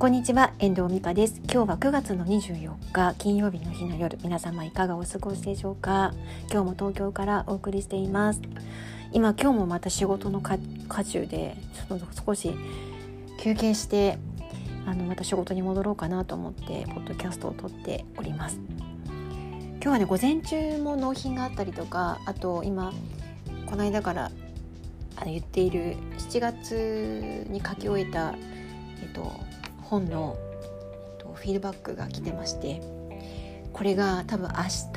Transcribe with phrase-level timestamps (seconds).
[0.00, 1.42] こんにちは遠藤美香です。
[1.44, 6.14] 今日は9月の24日金曜日の日の夜皆様いかがお過ごしでしょうか？
[6.50, 8.40] 今日も東京からお送りしています。
[9.12, 10.56] 今今日もまた仕事の渦
[11.04, 12.50] 中でちょっと少し
[13.42, 14.16] 休憩して
[14.86, 18.58] あのまた仕事に戻ろうかなと思ってポッドキャストを撮っております。
[19.04, 22.94] 今日はね午前中も納品があったりとかあと今
[23.66, 24.30] この間から
[25.16, 28.34] あの言っている7月に書き終えた、
[29.02, 29.30] えっと、
[29.90, 30.38] 本の、
[31.34, 32.80] フィードバックが来てまして
[33.72, 34.90] これが多分明日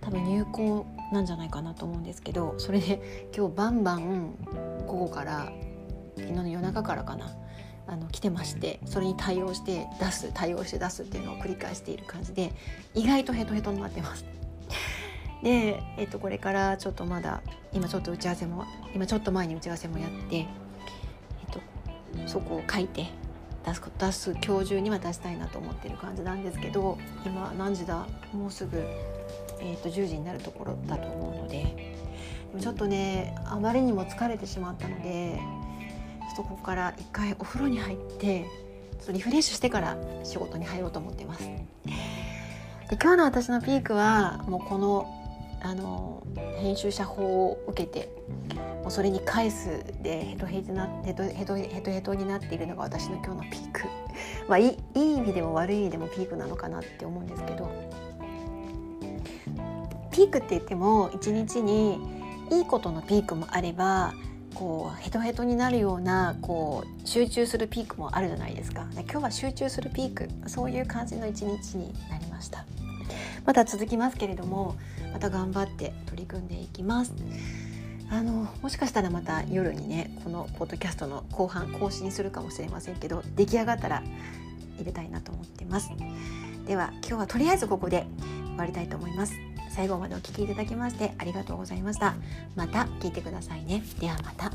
[0.00, 4.34] 多分入稿なんじゃないかなと思うんですけどそれで今日バンバン
[4.86, 5.52] 午後から
[6.16, 7.34] 昨日の夜中からかな
[7.86, 12.52] あの来てましてそれに対応して出す対応して出すっていうのを繰り返している感じで
[12.94, 14.24] 意外とヘトヘトになってます。
[15.42, 17.42] で、えっと、これからちょっとまだ
[17.72, 18.64] 今ちょっと打ち合わせも
[18.94, 20.46] 今ちょっと前に打ち合わせもやって、えっ
[21.50, 21.60] と、
[22.26, 23.06] そこを書いて
[23.66, 28.06] 出す出す今日中には出したいなと思ってる感じなんですけど今何時だ？
[28.32, 28.84] もうすぐ、
[29.60, 35.40] えっと、10時になるところだと思うのででもちょっとねあまりにも疲れてしまったので
[36.36, 38.44] そこから一回お風呂に入って
[38.98, 41.44] ちょっとリフレッシュしてから仕事に入ろうと思ってます。
[41.44, 45.23] で今日の私のピークはもうこの
[45.64, 46.22] あの
[46.58, 48.10] 編集者法を受けて
[48.82, 53.80] もうそれに返すでヘトヘトなヘトヘトヘトヘトになっているのが私の今日のピーク、
[54.46, 57.68] まあ、いいい意味でも悪い意味でもピークなのかなって思うんですけど。
[60.10, 61.98] ピークって言っても一日に
[62.52, 64.14] いいことのピークもあれば
[64.54, 68.86] こうヘトヘトになるようなこう集中するピークもあるじゃないですか。
[68.94, 70.28] 今日は集中するピーク。
[70.48, 72.64] そういう感じの一日になりました。
[73.44, 74.76] まだ続きますけれども
[75.12, 77.14] また頑張って取り組んでいきます。
[78.10, 84.02] あのもしかしたらまた夜にねこのポッドキャストの後半更新するかもしれませんけど出来上がったら
[84.76, 85.90] 入れたいなと思ってます。
[86.66, 88.06] では今日はとりあえずここで
[88.48, 89.34] 終わりたいと思います。
[89.70, 92.14] 最後までお聴きいただきましてありがとうございました。
[92.54, 93.82] また聞いてくださいね。
[94.00, 94.52] ではまた。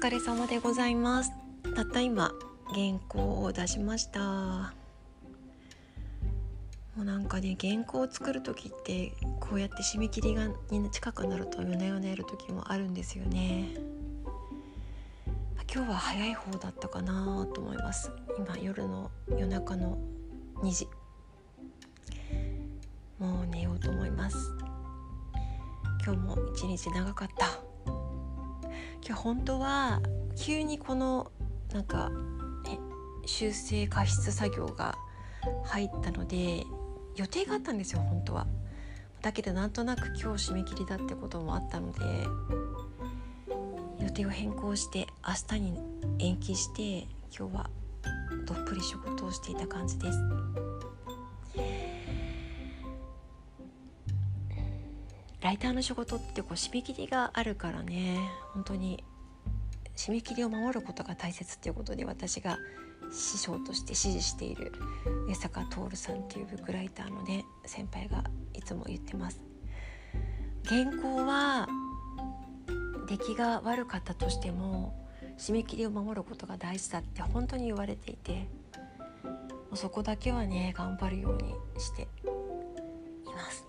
[0.00, 1.32] 疲れ様でございます。
[1.74, 2.32] たった今
[2.66, 4.20] 原稿を出しました。
[4.20, 4.72] も
[7.00, 10.46] うなんかね原稿を作る時ってこうやって締め切りが
[10.92, 13.74] 近くなると夜な夜なやる時もあるんですよね。
[15.74, 18.12] 今日は早い方だったかなと思います。
[18.36, 19.98] 今夜の夜中の
[20.62, 20.86] 2時。
[23.18, 24.36] もう寝ようと思います。
[26.04, 27.67] 今日も一日長かった。
[29.06, 30.00] 今日本当は
[30.36, 31.30] 急にこの
[31.72, 32.10] なんか
[33.28, 34.96] 修正加筆作業が
[35.64, 36.64] 入ったので
[37.14, 38.46] 予定があったんですよ本当は。
[39.20, 42.00] だけどなんとなく今日締め切りだってこともあったので
[44.00, 45.78] 予定を変更して明日に
[46.20, 47.70] 延期して今日は
[48.46, 50.18] どっぷり仕事をしていた感じです。
[55.40, 58.18] ライターの仕事ってこう締め切りがあるからね
[58.54, 59.04] 本当に
[59.96, 62.58] 締め切りを守ることが大切っていうことで私が
[63.10, 64.72] 師匠として支持している
[65.30, 69.40] 江坂徹さんっていうブックライターのね先輩がいつも言ってます。
[70.66, 71.66] 原稿は
[73.08, 74.94] 出来が悪かったとしても
[75.38, 78.48] 締め切りを守ることが大事だって本当に言われていて
[79.74, 82.06] そこだけはね頑張るようにしてい
[83.34, 83.67] ます。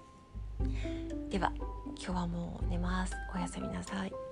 [1.29, 1.53] では
[1.85, 3.13] 今日はもう寝ます。
[3.35, 4.28] おやすみなさい。